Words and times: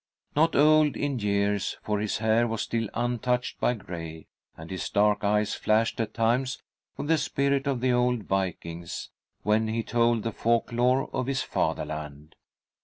Not 0.35 0.55
old 0.55 0.97
in 0.97 1.19
years, 1.19 1.77
for 1.83 1.99
his 1.99 2.17
hair 2.17 2.47
was 2.47 2.63
still 2.63 2.89
untouched 2.95 3.59
by 3.59 3.75
gray, 3.75 4.25
and 4.57 4.71
his 4.71 4.89
dark 4.89 5.23
eyes 5.23 5.53
flashed 5.53 5.99
at 5.99 6.15
times 6.15 6.59
with 6.97 7.05
the 7.07 7.19
spirit 7.19 7.67
of 7.67 7.81
the 7.81 7.91
old 7.93 8.23
vikings, 8.23 9.11
when 9.43 9.67
he 9.67 9.83
told 9.83 10.23
the 10.23 10.31
folk 10.31 10.71
lore 10.71 11.07
of 11.13 11.27
his 11.27 11.43
fatherland. 11.43 12.33